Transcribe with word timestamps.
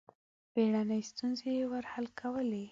بېړنۍ 0.53 1.01
ستونزې 1.11 1.49
یې 1.57 1.65
ور 1.71 1.85
حل 1.93 2.05
کولې. 2.19 2.65